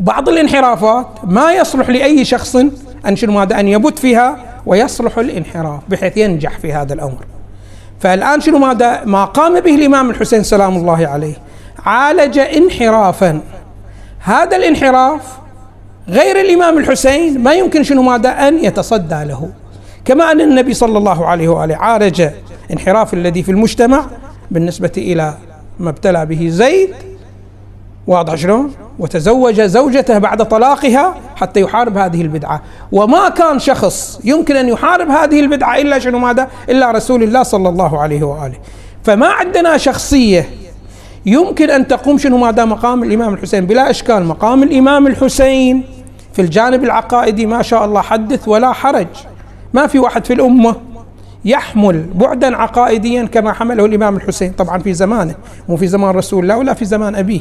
بعض 0.00 0.28
الانحرافات 0.28 1.06
ما 1.24 1.52
يصلح 1.52 1.88
لأي 1.90 2.24
شخص 2.24 2.56
أن 3.06 3.16
شنو؟ 3.16 3.32
ماذا 3.32 3.60
أن 3.60 3.68
يبت 3.68 3.98
فيها 3.98 4.36
ويصلح 4.66 5.18
الانحراف 5.18 5.80
بحيث 5.88 6.16
ينجح 6.16 6.58
في 6.58 6.72
هذا 6.72 6.94
الأمر. 6.94 7.24
فالآن 8.00 8.40
شنو؟ 8.40 8.58
ماذا 8.58 9.04
ما 9.04 9.24
قام 9.24 9.60
به 9.60 9.74
الإمام 9.74 10.10
الحسين 10.10 10.42
سلام 10.42 10.76
الله 10.76 11.08
عليه. 11.08 11.34
عالج 11.86 12.38
انحرافا. 12.38 13.40
هذا 14.20 14.56
الانحراف 14.56 15.22
غير 16.08 16.40
الإمام 16.40 16.78
الحسين 16.78 17.42
ما 17.42 17.54
يمكن 17.54 17.82
شنو؟ 17.82 18.02
ماذا 18.02 18.28
أن 18.30 18.64
يتصدى 18.64 19.24
له. 19.24 19.50
كما 20.04 20.32
أن 20.32 20.40
النبي 20.40 20.74
صلى 20.74 20.98
الله 20.98 21.26
عليه 21.26 21.48
وآله 21.48 21.76
عالج 21.76 22.28
انحراف 22.72 23.14
الذي 23.14 23.42
في 23.42 23.50
المجتمع 23.50 24.06
بالنسبة 24.50 24.92
إلى 24.96 25.34
ما 25.78 25.90
ابتلى 25.90 26.26
به 26.26 26.48
زيد 26.48 26.94
واضح 28.06 28.34
شلون؟ 28.34 28.74
وتزوج 28.98 29.60
زوجته 29.60 30.18
بعد 30.18 30.48
طلاقها 30.48 31.14
حتى 31.36 31.60
يحارب 31.60 31.96
هذه 31.98 32.22
البدعة. 32.22 32.62
وما 32.92 33.28
كان 33.28 33.58
شخص 33.58 34.20
يمكن 34.24 34.56
أن 34.56 34.68
يحارب 34.68 35.08
هذه 35.08 35.40
البدعة 35.40 35.78
إلا 35.78 35.98
شنو 35.98 36.18
ماذا؟ 36.18 36.48
إلا 36.68 36.90
رسول 36.90 37.22
الله 37.22 37.42
صلى 37.42 37.68
الله 37.68 38.00
عليه 38.00 38.22
وآله. 38.22 38.58
فما 39.04 39.26
عندنا 39.26 39.76
شخصية 39.76 40.48
يمكن 41.26 41.70
أن 41.70 41.88
تقوم 41.88 42.18
شنو 42.18 42.36
ماذا؟ 42.36 42.64
مقام 42.64 43.02
الإمام 43.02 43.34
الحسين. 43.34 43.66
بلا 43.66 43.90
إشكال 43.90 44.24
مقام 44.24 44.62
الإمام 44.62 45.06
الحسين 45.06 45.84
في 46.32 46.42
الجانب 46.42 46.84
العقائدي 46.84 47.46
ما 47.46 47.62
شاء 47.62 47.84
الله 47.84 48.00
حدث 48.00 48.48
ولا 48.48 48.72
حرج. 48.72 49.06
ما 49.72 49.86
في 49.86 49.98
واحد 49.98 50.24
في 50.24 50.32
الأمة 50.32 50.76
يحمل 51.44 52.06
بعدا 52.14 52.56
عقائديا 52.56 53.24
كما 53.24 53.52
حمله 53.52 53.84
الإمام 53.84 54.16
الحسين. 54.16 54.52
طبعا 54.52 54.78
في 54.78 54.92
زمانه 54.92 55.34
مو 55.68 55.76
في 55.76 55.86
زمان 55.86 56.14
رسول 56.14 56.42
الله 56.42 56.58
ولا 56.58 56.74
في 56.74 56.84
زمان 56.84 57.14
أبيه 57.14 57.40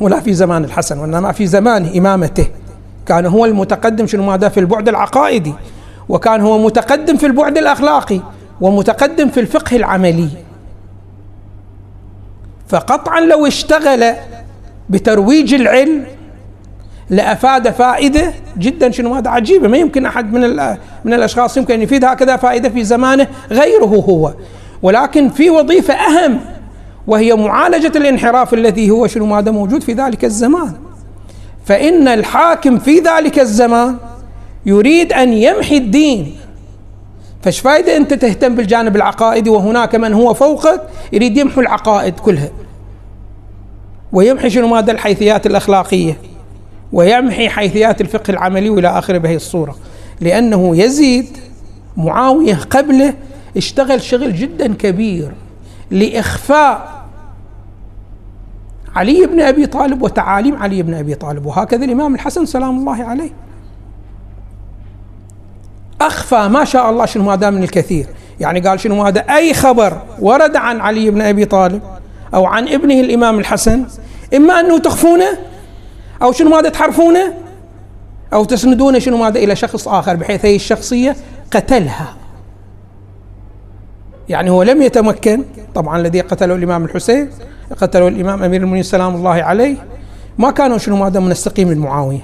ولا 0.00 0.20
في 0.20 0.32
زمان 0.34 0.64
الحسن 0.64 0.98
وإنما 0.98 1.32
في 1.32 1.46
زمان 1.46 1.90
إمامته. 1.96 2.46
كان 3.06 3.26
هو 3.26 3.44
المتقدم 3.44 4.06
شنو 4.06 4.22
ماذا؟ 4.22 4.48
في 4.48 4.60
البعد 4.60 4.88
العقائدي 4.88 5.54
وكان 6.08 6.40
هو 6.40 6.58
متقدم 6.58 7.16
في 7.16 7.26
البعد 7.26 7.58
الأخلاقي 7.58 8.20
ومتقدم 8.60 9.28
في 9.28 9.40
الفقه 9.40 9.76
العملي. 9.76 10.28
فقطعا 12.68 13.20
لو 13.20 13.46
اشتغل 13.46 14.14
بترويج 14.90 15.54
العلم 15.54 16.04
لأفاد 17.10 17.70
فائدة 17.70 18.32
جدا. 18.58 18.90
شنو 18.90 19.14
هذا؟ 19.14 19.30
عجيبة. 19.30 19.68
ما 19.68 19.76
يمكن 19.76 20.06
أحد 20.06 20.32
من 20.32 20.56
من 21.04 21.14
الأشخاص 21.14 21.56
يمكن 21.56 21.74
أن 21.74 21.82
يفيد 21.82 22.04
هكذا 22.04 22.36
فائدة 22.36 22.68
في 22.68 22.84
زمانه 22.84 23.26
غيره 23.50 24.04
هو. 24.08 24.34
ولكن 24.82 25.28
في 25.28 25.50
وظيفة 25.50 25.94
أهم 25.94 26.40
وهي 27.06 27.34
معالجة 27.34 27.92
الانحراف 27.96 28.54
الذي 28.54 28.90
هو 28.90 29.06
شنو؟ 29.06 29.26
ماذا؟ 29.26 29.50
موجود 29.50 29.82
في 29.82 29.92
ذلك 29.92 30.24
الزمان. 30.24 30.72
فإن 31.64 32.08
الحاكم 32.08 32.78
في 32.78 32.98
ذلك 32.98 33.38
الزمان 33.38 33.96
يريد 34.66 35.12
أن 35.12 35.32
يمحي 35.32 35.76
الدين. 35.76 36.36
فايش 37.42 37.60
فايدة 37.60 37.96
أنت 37.96 38.14
تهتم 38.14 38.54
بالجانب 38.54 38.96
العقائدي؟ 38.96 39.50
وهناك 39.50 39.94
من 39.94 40.14
هو 40.14 40.34
فوقك 40.34 40.82
يريد 41.12 41.36
يمحو 41.36 41.60
العقائد 41.60 42.20
كلها. 42.20 42.50
ويمحي 44.12 44.50
شنو؟ 44.50 44.68
ماذا؟ 44.68 44.92
الحيثيات 44.92 45.46
الأخلاقية. 45.46 46.16
ويمحي 46.92 47.48
حيثيات 47.48 48.00
الفقه 48.00 48.30
العملي 48.30 48.70
والى 48.70 48.88
اخره 48.88 49.18
بهي 49.18 49.36
الصورة. 49.36 49.76
لأنه 50.20 50.76
يزيد 50.76 51.38
معاوية 51.96 52.54
قبله 52.70 53.14
اشتغل 53.56 54.02
شغل 54.02 54.34
جدا 54.34 54.74
كبير 54.74 55.32
لإخفاء 55.90 57.04
علي 58.96 59.26
بن 59.26 59.40
أبي 59.40 59.66
طالب 59.66 60.02
وتعاليم 60.02 60.56
علي 60.56 60.82
بن 60.82 60.94
أبي 60.94 61.14
طالب. 61.14 61.46
وهكذا 61.46 61.84
الإمام 61.84 62.14
الحسن 62.14 62.46
سلام 62.46 62.78
الله 62.78 63.04
عليه. 63.04 63.30
أخفى 66.00 66.48
ما 66.48 66.64
شاء 66.64 66.90
الله 66.90 67.06
شنو 67.06 67.24
ماذا 67.24 67.50
من 67.50 67.62
الكثير. 67.62 68.06
يعني 68.40 68.60
قال 68.60 68.80
شنو 68.80 69.02
ماذا 69.02 69.20
أي 69.20 69.54
خبر 69.54 70.02
ورد 70.20 70.56
عن 70.56 70.80
علي 70.80 71.10
بن 71.10 71.20
أبي 71.20 71.44
طالب 71.44 71.82
أو 72.34 72.46
عن 72.46 72.68
ابنه 72.68 73.00
الإمام 73.00 73.38
الحسن 73.38 73.84
إما 74.34 74.60
أنه 74.60 74.78
تخفونه 74.78 75.38
أو 76.22 76.32
شنو 76.32 76.50
ماذا 76.50 76.68
تحرفونه 76.68 77.34
أو 78.32 78.44
تسندونه 78.44 78.98
شنو 78.98 79.16
ماذا 79.16 79.38
إلى 79.38 79.56
شخص 79.56 79.88
آخر 79.88 80.16
بحيث 80.16 80.44
هي 80.44 80.56
الشخصية 80.56 81.16
قتلها. 81.52 82.14
يعني 84.28 84.50
هو 84.50 84.62
لم 84.62 84.82
يتمكن 84.82 85.44
طبعا 85.74 86.00
الذي 86.00 86.20
قتله 86.20 86.54
الإمام 86.54 86.84
الحسين 86.84 87.30
قتله 87.80 88.08
الإمام 88.08 88.42
أمير 88.42 88.60
المؤمنين 88.60 88.82
سلام 88.82 89.14
الله 89.14 89.30
عليه 89.30 89.76
ما 90.38 90.50
كانوا 90.50 90.78
شنو 90.78 90.96
ماذا 90.96 91.20
منسقين 91.20 91.68
من 91.68 91.78
معاويه 91.78 92.20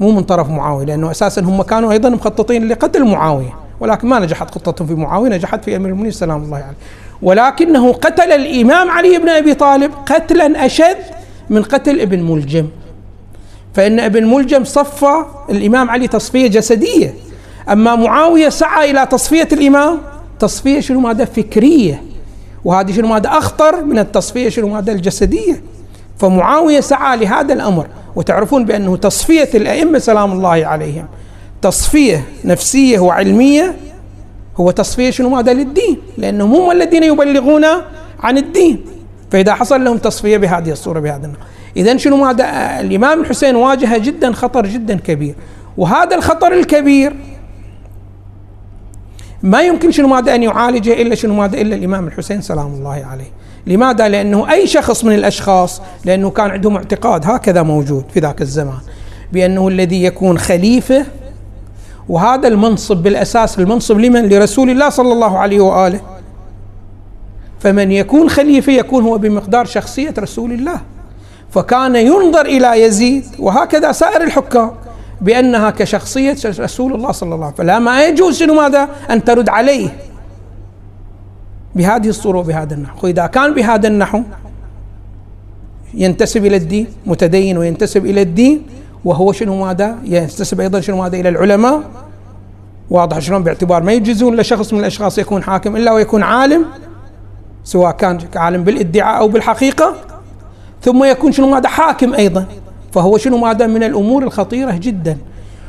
مو 0.00 0.10
من 0.10 0.22
طرف 0.22 0.50
معاوية 0.50 0.84
لأنه 0.84 1.10
أساسا 1.10 1.40
هم 1.40 1.62
كانوا 1.62 1.92
أيضا 1.92 2.08
مخططين 2.08 2.68
لقتل 2.68 3.04
معاوية 3.04 3.54
ولكن 3.80 4.08
ما 4.08 4.18
نجحت 4.18 4.50
خطتهم 4.50 4.86
في 4.86 4.94
معاوية 4.94 5.30
نجحت 5.30 5.64
في 5.64 5.76
أمير 5.76 5.88
المؤمنين 5.88 6.12
سلام 6.12 6.42
الله 6.42 6.56
عليه. 6.56 6.76
ولكنه 7.22 7.92
قتل 7.92 8.32
الإمام 8.32 8.90
علي 8.90 9.18
بن 9.18 9.28
أبي 9.28 9.54
طالب 9.54 9.92
قتلا 10.06 10.66
أشد 10.66 10.96
من 11.50 11.62
قتل 11.62 12.00
ابن 12.00 12.22
ملجم. 12.22 12.66
فإن 13.74 14.00
ابن 14.00 14.24
ملجم 14.26 14.64
صفى 14.64 15.24
الإمام 15.50 15.90
علي 15.90 16.08
تصفية 16.08 16.46
جسدية. 16.46 17.14
أما 17.68 17.94
معاوية 17.94 18.48
سعى 18.48 18.90
إلى 18.90 19.06
تصفية 19.06 19.48
الإمام 19.52 19.98
تصفية 20.38 20.80
شنو؟ 20.80 21.00
ماذا؟ 21.00 21.24
فكرية. 21.24 22.02
وهذه 22.64 22.92
شنو؟ 22.92 23.08
ماذا؟ 23.08 23.28
أخطر 23.28 23.84
من 23.84 23.98
التصفية 23.98 24.48
شنو؟ 24.48 24.68
ماذا؟ 24.68 24.92
الجسدية. 24.92 25.62
فمعاوية 26.18 26.80
سعى 26.80 27.16
لهذا 27.16 27.54
الأمر. 27.54 27.86
وتعرفون 28.16 28.64
بأنه 28.64 28.96
تصفية 28.96 29.48
الأئمة 29.54 29.98
سلام 29.98 30.32
الله 30.32 30.66
عليهم. 30.66 31.06
تصفية 31.62 32.24
نفسية 32.44 32.98
وعلمية 32.98 33.74
هو 34.56 34.70
تصفية 34.70 35.10
شنو؟ 35.10 35.28
ماذا؟ 35.28 35.52
للدين. 35.52 35.98
لانهم 36.18 36.54
هم 36.54 36.70
الذين 36.70 37.02
يبلغون 37.02 37.64
عن 38.20 38.38
الدين. 38.38 38.84
فإذا 39.30 39.54
حصل 39.54 39.84
لهم 39.84 39.98
تصفية 39.98 40.36
بهذه 40.36 40.70
الصورة 40.70 41.00
بهذا 41.00 41.26
النوع. 41.26 41.40
اذا 41.76 41.96
شنو 41.96 42.16
ماذا؟ 42.16 42.44
الإمام 42.80 43.20
الحسين 43.20 43.56
واجه 43.56 43.98
جدا 43.98 44.32
خطر 44.32 44.66
جدا 44.66 44.98
كبير. 44.98 45.34
وهذا 45.76 46.16
الخطر 46.16 46.52
الكبير 46.52 47.16
ما 49.42 49.62
يمكن 49.62 49.90
شنو 49.90 50.08
ماذا 50.08 50.34
أن 50.34 50.42
يعالجه 50.42 50.92
إلا 51.02 51.14
شنو 51.14 51.34
ماذا؟ 51.34 51.60
إلا 51.60 51.76
الإمام 51.76 52.06
الحسين 52.06 52.40
سلام 52.40 52.66
الله 52.66 53.06
عليه. 53.10 53.30
لماذا؟ 53.66 54.08
لأنه 54.08 54.52
أي 54.52 54.66
شخص 54.66 55.04
من 55.04 55.14
الأشخاص 55.14 55.82
لأنه 56.04 56.30
كان 56.30 56.50
عندهم 56.50 56.76
اعتقاد 56.76 57.26
هكذا 57.26 57.62
موجود 57.62 58.04
في 58.14 58.20
ذاك 58.20 58.42
الزمان 58.42 58.78
بأنه 59.32 59.68
الذي 59.68 60.04
يكون 60.04 60.38
خليفة. 60.38 61.04
وهذا 62.08 62.48
المنصب 62.48 62.96
بالأساس 62.96 63.58
المنصب 63.58 63.98
لمن؟ 63.98 64.28
لرسول 64.28 64.70
الله 64.70 64.88
صلى 64.88 65.12
الله 65.12 65.38
عليه 65.38 65.60
وآله. 65.60 66.00
فمن 67.60 67.92
يكون 67.92 68.30
خليفة 68.30 68.72
يكون 68.72 69.04
هو 69.04 69.18
بمقدار 69.18 69.64
شخصية 69.64 70.14
رسول 70.18 70.52
الله. 70.52 70.80
فكان 71.50 71.96
ينظر 71.96 72.46
إلى 72.46 72.82
يزيد 72.82 73.24
وهكذا 73.38 73.92
سائر 73.92 74.22
الحكام 74.22 74.70
بأنها 75.20 75.70
كشخصية 75.70 76.36
رسول 76.44 76.94
الله 76.94 77.12
صلى 77.12 77.34
الله 77.34 77.44
عليه 77.44 77.54
وسلم. 77.54 77.66
فلا 77.66 77.78
ما 77.78 78.06
يجوز 78.06 78.38
شنو 78.38 78.54
ماذا؟ 78.54 78.88
أن 79.10 79.24
ترد 79.24 79.48
عليه 79.48 79.88
بهذه 81.74 82.08
الصورة 82.08 82.38
وبهذا 82.38 82.74
النحو. 82.74 82.98
وإذا 83.02 83.26
كان 83.26 83.54
بهذا 83.54 83.88
النحو 83.88 84.22
ينتسب 85.94 86.46
إلى 86.46 86.56
الدين 86.56 86.86
متدين 87.06 87.58
وينتسب 87.58 88.06
إلى 88.06 88.22
الدين 88.22 88.62
وهو 89.04 89.32
شنو 89.32 89.64
ماذا؟ 89.64 89.98
ينتسب 90.04 90.60
أيضا 90.60 90.80
شنو 90.80 91.02
ماذا؟ 91.02 91.16
إلى 91.16 91.28
العلماء. 91.28 91.82
واضح 92.90 93.18
شلون 93.18 93.42
باعتبار 93.42 93.82
ما 93.82 93.92
يجوزون 93.92 94.36
لشخص 94.36 94.72
من 94.72 94.80
الأشخاص 94.80 95.18
يكون 95.18 95.42
حاكم 95.42 95.76
إلا 95.76 95.92
ويكون 95.92 96.22
عالم. 96.22 96.64
سواء 97.68 97.92
كان 97.92 98.18
عالم 98.36 98.64
بالادعاء 98.64 99.18
أو 99.18 99.28
بالحقيقة 99.28 99.94
ثم 100.82 101.04
يكون 101.04 101.32
شنو 101.32 101.50
ماذا 101.50 101.68
حاكم 101.68 102.14
أيضا 102.14 102.44
فهو 102.92 103.18
شنو 103.18 103.38
ماذا 103.38 103.66
من 103.66 103.82
الأمور 103.82 104.22
الخطيرة 104.22 104.72
جدا. 104.72 105.18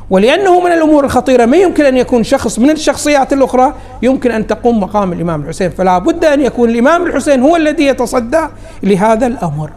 ولأنه 0.09 0.59
من 0.59 0.71
الأمور 0.71 1.05
الخطيرة 1.05 1.45
ما 1.45 1.57
يمكن 1.57 1.85
أن 1.85 1.97
يكون 1.97 2.23
شخص 2.23 2.59
من 2.59 2.69
الشخصيات 2.69 3.33
الأخرى 3.33 3.73
يمكن 4.01 4.31
أن 4.31 4.47
تقوم 4.47 4.79
مقام 4.79 5.13
الإمام 5.13 5.41
الحسين 5.41 5.69
فلا 5.69 5.97
بد 5.97 6.25
أن 6.25 6.41
يكون 6.41 6.69
الإمام 6.69 7.05
الحسين 7.07 7.41
هو 7.41 7.55
الذي 7.55 7.85
يتصدى 7.85 8.41
لهذا 8.83 9.27
الأمر. 9.27 9.71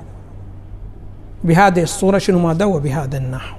بهذه 1.44 1.82
الصورة 1.82 2.18
شنو 2.18 2.38
ماذا 2.38 2.64
وبهذا 2.64 3.18
النحو. 3.18 3.56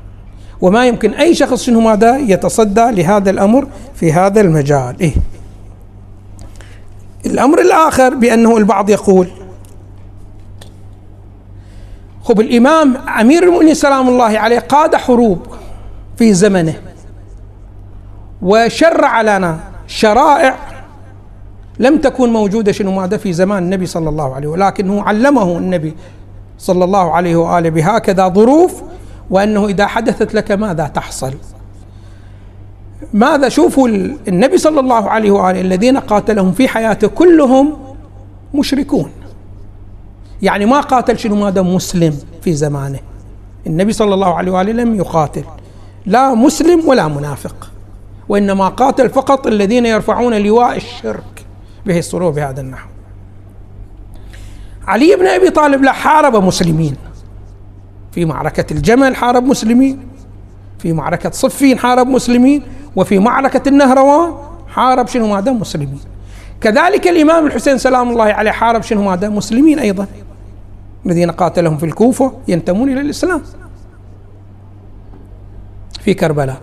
وما 0.61 0.87
يمكن 0.87 1.13
أي 1.13 1.35
شخص 1.35 1.63
شنو 1.63 1.79
ماذا 1.79 2.17
يتصدى 2.17 2.91
لهذا 2.91 3.29
الأمر 3.29 3.67
في 3.95 4.13
هذا 4.13 4.41
المجال. 4.41 4.95
إيه؟ 5.01 5.13
الأمر 7.25 7.61
الآخر 7.61 8.15
بأنه 8.15 8.57
البعض 8.57 8.89
يقول 8.89 9.27
خب 12.23 12.39
الإمام 12.39 12.97
أمير 12.97 13.43
المؤمنين 13.43 13.73
سلام 13.73 14.07
الله 14.09 14.39
عليه 14.39 14.59
قاد 14.59 14.95
حروب 14.95 15.39
في 16.17 16.33
زمنه 16.33 16.73
وشرع 18.41 19.21
لنا 19.21 19.59
شرائع 19.87 20.55
لم 21.79 21.97
تكن 21.97 22.33
موجودة 22.33 22.71
شنو؟ 22.71 22.91
ماذا 22.91 23.17
في 23.17 23.33
زمان 23.33 23.63
النبي 23.63 23.85
صلى 23.85 24.09
الله 24.09 24.35
عليه 24.35 24.47
ولكنه 24.47 25.03
علمه 25.03 25.57
النبي 25.57 25.95
صلى 26.57 26.83
الله 26.83 27.11
عليه 27.11 27.35
وآله 27.35 27.69
بهكذا 27.69 28.27
ظروف 28.27 28.81
وأنه 29.29 29.65
إذا 29.65 29.85
حدثت 29.85 30.33
لك 30.33 30.51
ماذا 30.51 30.87
تحصل؟ 30.87 31.33
ماذا 33.13 33.49
شوفوا 33.49 33.87
النبي 34.27 34.57
صلى 34.57 34.79
الله 34.79 35.09
عليه 35.09 35.31
وآله 35.31 35.61
الذين 35.61 35.97
قاتلهم 35.97 36.51
في 36.51 36.67
حياته 36.67 37.07
كلهم 37.07 37.77
مشركون. 38.53 39.11
يعني 40.41 40.65
ما 40.65 40.79
قاتل 40.79 41.19
شنو؟ 41.19 41.35
ماذا 41.35 41.61
مسلم 41.61 42.17
في 42.41 42.53
زمانه. 42.53 42.99
النبي 43.67 43.93
صلى 43.93 44.13
الله 44.13 44.35
عليه 44.35 44.51
وآله 44.51 44.71
لم 44.71 44.95
يقاتل. 44.95 45.43
لا 46.05 46.33
مسلم 46.33 46.87
ولا 46.87 47.07
منافق. 47.07 47.69
وإنما 48.29 48.67
قاتل 48.67 49.09
فقط 49.09 49.47
الذين 49.47 49.85
يرفعون 49.85 50.33
لواء 50.33 50.77
الشرك 50.77 51.45
به 51.85 51.99
الصورة 51.99 52.29
بهذا 52.29 52.61
النحو. 52.61 52.87
علي 54.87 55.15
بن 55.15 55.27
أبي 55.27 55.49
طالب 55.49 55.83
لا 55.83 55.91
حارب 55.91 56.35
مسلمين. 56.35 56.95
في 58.11 58.25
معركة 58.25 58.73
الجمل 58.73 59.15
حارب 59.15 59.43
مسلمين. 59.43 60.12
في 60.83 60.93
معركة 60.93 61.31
صفين 61.31 61.79
حارب 61.79 62.07
مسلمين 62.07 62.61
وفي 62.95 63.19
معركة 63.19 63.69
النهروان 63.69 64.33
حارب 64.67 65.07
شنو 65.07 65.27
ماذا 65.27 65.51
مسلمين. 65.51 65.99
كذلك 66.61 67.07
الإمام 67.07 67.45
الحسين 67.45 67.77
سلام 67.77 68.09
الله 68.09 68.23
عليه 68.23 68.51
حارب 68.51 68.83
شنو 68.83 69.03
ماذا 69.03 69.29
مسلمين 69.29 69.79
أيضا. 69.79 70.07
الذين 71.05 71.31
قاتلهم 71.31 71.77
في 71.77 71.85
الكوفة 71.85 72.33
ينتمون 72.47 72.89
إلى 72.89 73.01
الإسلام. 73.01 73.41
في 76.01 76.13
كربلاء. 76.13 76.61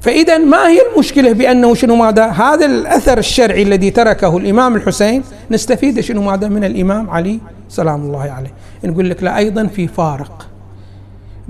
فإذا 0.00 0.38
ما 0.38 0.68
هي 0.68 0.78
المشكلة 0.92 1.32
بأنه 1.32 1.74
شنو 1.74 1.96
ماذا 1.96 2.26
هذا 2.26 2.66
الأثر 2.66 3.18
الشرعي 3.18 3.62
الذي 3.62 3.90
تركه 3.90 4.36
الإمام 4.36 4.76
الحسين. 4.76 5.22
نستفيد 5.50 6.00
شنو 6.00 6.22
ماذا 6.22 6.48
من 6.48 6.64
الإمام 6.64 7.10
علي 7.10 7.40
سلام 7.68 8.00
الله 8.00 8.30
عليه. 8.30 8.52
نقول 8.84 9.10
لك 9.10 9.22
لا 9.22 9.38
أيضا 9.38 9.66
في 9.66 9.88
فارق. 9.88 10.46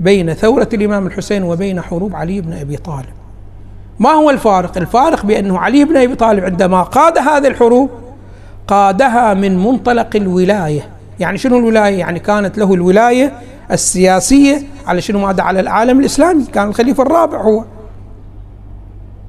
بين 0.01 0.33
ثورة 0.33 0.69
الإمام 0.73 1.07
الحسين 1.07 1.43
وبين 1.43 1.81
حروب 1.81 2.15
علي 2.15 2.41
بن 2.41 2.53
أبي 2.53 2.77
طالب. 2.77 3.13
ما 3.99 4.09
هو 4.09 4.29
الفارق؟ 4.29 4.77
الفارق 4.77 5.25
بأنه 5.25 5.59
علي 5.59 5.85
بن 5.85 5.97
أبي 5.97 6.15
طالب 6.15 6.43
عندما 6.43 6.81
قاد 6.81 7.17
هذه 7.17 7.47
الحروب 7.47 7.89
قادها 8.67 9.33
من 9.33 9.57
منطلق 9.57 10.15
الولاية. 10.15 10.89
يعني 11.19 11.37
شنو 11.37 11.57
الولاية؟ 11.57 11.99
يعني 11.99 12.19
كانت 12.19 12.57
له 12.57 12.73
الولاية 12.73 13.33
السياسية 13.71 14.63
على 14.87 15.01
شنو 15.01 15.19
ماذا 15.19 15.43
على 15.43 15.59
العالم 15.59 15.99
الإسلامي. 15.99 16.45
كان 16.45 16.67
الخليفة 16.67 17.03
الرابع 17.03 17.41
هو. 17.41 17.63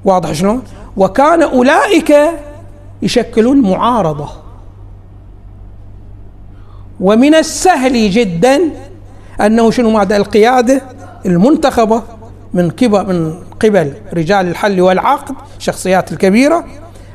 واضح 0.04 0.32
شلون؟ 0.32 0.62
وكان 0.96 1.42
أولئك 1.42 2.14
يشكلون 3.02 3.62
معارضة. 3.62 4.28
ومن 7.00 7.34
السهل 7.34 8.10
جدا 8.10 8.60
أنه 9.42 9.70
شنو 9.70 9.90
ماذا 9.90 10.16
القيادة؟ 10.16 10.82
المنتخبة 11.26 12.02
من 12.54 12.70
كبر 12.70 13.06
من 13.06 13.34
قبل 13.62 13.92
رجال 14.14 14.48
الحل 14.48 14.80
والعقد 14.80 15.34
شخصيات 15.58 16.12
الكبيرة. 16.12 16.64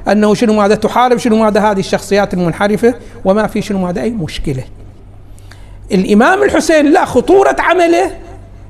أنه 0.08 0.34
شنو 0.34 0.54
ماذا 0.54 0.76
تحارب؟ 0.76 1.18
شنو 1.18 1.36
ماذا 1.36 1.60
هذه 1.60 1.80
الشخصيات 1.80 2.34
المنحرفة؟ 2.34 2.94
وما 3.26 3.48
في 3.48 3.62
شنو 3.62 3.80
ماذا 3.80 4.02
أي 4.02 4.10
مشكلة. 4.10 4.64
الإمام 5.92 6.44
الحسين 6.44 6.86
لا 6.86 7.06
خطورة 7.06 7.56
عمله 7.60 8.12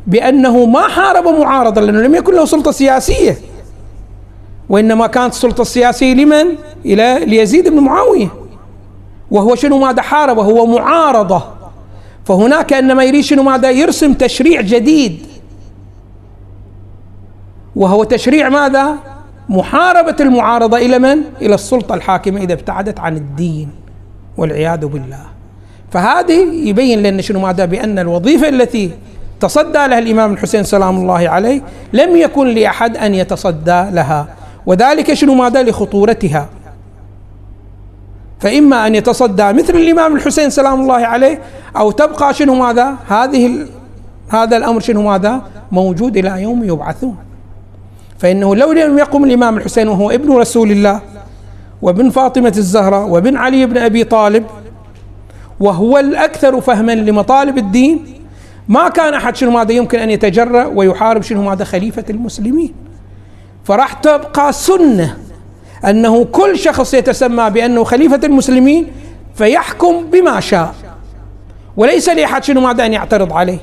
بأنه 0.07 0.65
ما 0.65 0.87
حارب 0.87 1.27
معارضة 1.27 1.81
لأنه 1.81 2.01
لم 2.01 2.15
يكن 2.15 2.33
له 2.33 2.45
سلطة 2.45 2.71
سياسية. 2.71 3.37
وإنما 4.69 5.07
كانت 5.07 5.33
السلطة 5.33 5.61
السياسية 5.61 6.13
لمن؟ 6.13 6.45
إلى 6.85 7.25
ليزيد 7.25 7.69
بن 7.69 7.79
معاوية. 7.79 8.27
وهو 9.31 9.55
شنو 9.55 9.79
ماذا 9.79 10.01
حارب؟ 10.01 10.37
وهو 10.37 10.65
معارضة. 10.65 11.56
فهناك 12.27 12.73
إنما 12.73 13.03
يريد 13.03 13.23
شنو 13.23 13.43
ماذا 13.43 13.71
يرسم 13.71 14.13
تشريع 14.13 14.61
جديد. 14.61 15.25
وهو 17.75 18.03
تشريع 18.03 18.49
ماذا؟ 18.49 18.95
محاربة 19.49 20.15
المعارضة 20.19 20.77
إلى 20.77 20.99
من؟ 20.99 21.17
إلى 21.41 21.55
السلطة 21.55 21.95
الحاكمة 21.95 22.41
إذا 22.41 22.53
ابتعدت 22.53 22.99
عن 22.99 23.17
الدين 23.17 23.69
والعياذ 24.37 24.85
بالله. 24.85 25.25
فهذه 25.91 26.67
يبين 26.69 27.03
لنا 27.03 27.21
شنو 27.21 27.39
ماذا؟ 27.39 27.65
بأن 27.65 27.99
الوظيفة 27.99 28.49
التي 28.49 28.91
تصدى 29.39 29.87
لها 29.87 29.99
الإمام 29.99 30.33
الحسين 30.33 30.63
سلام 30.63 30.97
الله 30.97 31.29
عليه 31.29 31.61
لم 31.93 32.17
يكن 32.17 32.47
لأحد 32.47 32.97
أن 32.97 33.15
يتصدى 33.15 33.85
لها. 33.91 34.27
وذلك 34.65 35.13
شنو 35.13 35.33
ماذا؟ 35.33 35.63
لخطورتها. 35.63 36.49
فإما 38.39 38.87
أن 38.87 38.95
يتصدى 38.95 39.53
مثل 39.53 39.75
الإمام 39.75 40.15
الحسين 40.15 40.49
سلام 40.49 40.81
الله 40.81 40.95
عليه 40.95 41.41
أو 41.77 41.91
تبقى 41.91 42.33
شنو 42.33 42.55
ماذا؟ 42.55 42.95
هذه 43.07 43.65
هذا 44.29 44.57
الأمر 44.57 44.79
شنو 44.79 45.01
ماذا؟ 45.01 45.41
موجود 45.71 46.17
إلى 46.17 46.41
يوم 46.41 46.63
يبعثون. 46.63 47.15
فإنه 48.19 48.55
لو 48.55 48.71
لم 48.71 48.97
يقم 48.97 49.23
الإمام 49.23 49.57
الحسين 49.57 49.87
وهو 49.87 50.11
ابن 50.11 50.31
رسول 50.31 50.71
الله 50.71 51.01
وابن 51.81 52.09
فاطمة 52.09 52.53
الزهراء 52.57 53.07
وابن 53.07 53.37
علي 53.37 53.65
بن 53.65 53.77
أبي 53.77 54.03
طالب 54.03 54.45
وهو 55.59 55.97
الأكثر 55.97 56.61
فهما 56.61 56.91
لمطالب 56.91 57.57
الدين 57.57 58.05
ما 58.67 58.89
كان 58.89 59.13
أحد 59.13 59.35
شنو 59.35 59.51
ماذا 59.51 59.71
يمكن 59.71 59.99
أن 59.99 60.09
يتجرأ 60.09 60.65
ويحارب 60.65 61.21
شنو 61.21 61.41
ماذا 61.41 61.63
خليفة 61.63 62.03
المسلمين. 62.09 62.73
فراح 63.63 63.93
تبقى 63.93 64.53
سنة 64.53 65.17
أنه 65.85 66.25
كل 66.25 66.57
شخص 66.57 66.93
يتسمى 66.93 67.49
بأنه 67.49 67.83
خليفة 67.83 68.19
المسلمين 68.23 68.87
فيحكم 69.35 70.05
بما 70.05 70.39
شاء. 70.39 70.75
وليس 71.77 72.09
لأحد 72.09 72.43
شنو 72.43 72.61
ماذا 72.61 72.85
أن 72.85 72.93
يعترض 72.93 73.33
عليه. 73.33 73.59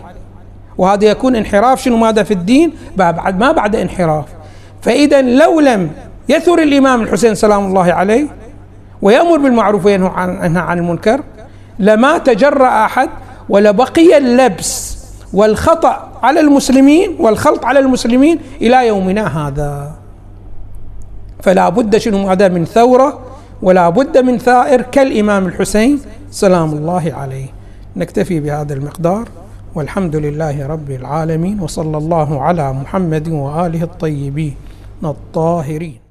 وهذا 0.79 1.05
يكون 1.05 1.37
انحراف 1.37 1.83
شنو 1.83 1.97
ماذا 1.97 2.23
في 2.23 2.35
الدين؟ 2.35 2.73
بعد 2.97 3.39
ما 3.39 3.53
بعد 3.53 3.77
انحراف. 3.77 4.25
فإذا 4.83 5.23
لو 5.23 5.61
لم 5.61 5.91
يثر 6.29 6.59
الإمام 6.59 7.03
الحسين 7.03 7.35
سلام 7.35 7.67
الله 7.67 7.93
عليه 7.93 8.27
ويأمر 9.03 9.39
بالمعروف 9.39 9.87
وينهى 9.87 10.11
عن, 10.15 10.57
عن 10.57 10.79
المنكر 10.79 11.21
لما 11.79 12.19
تجرأ 12.19 12.85
أحد 12.85 13.09
ولبقي 13.49 14.19
اللبس 14.19 14.99
والخطأ 15.33 16.13
على 16.23 16.41
المسلمين 16.41 17.17
والخلط 17.19 17.65
على 17.65 17.79
المسلمين 17.79 18.39
إلى 18.63 18.87
يومنا 18.87 19.49
هذا. 19.49 20.04
فلا 21.45 21.69
بد 21.69 21.93
شنو 21.97 22.29
هذا 22.29 22.49
من 22.49 22.65
ثورة 22.65 23.21
ولا 23.63 23.89
بد 23.89 24.19
من 24.19 24.39
ثائر 24.39 24.83
كالإمام 24.83 25.47
الحسين 25.47 26.01
سلام 26.31 26.73
الله 26.73 27.05
عليه. 27.21 27.47
نكتفي 27.97 28.41
بهذا 28.41 28.75
المقدار 28.75 29.29
والحمد 29.75 30.17
لله 30.17 30.67
رب 30.67 30.91
العالمين 30.91 31.61
وصلى 31.61 31.97
الله 31.99 32.43
على 32.43 32.73
محمد 32.73 33.29
وآله 33.29 33.83
الطيبين 33.83 34.55
الطاهرين. 35.05 36.04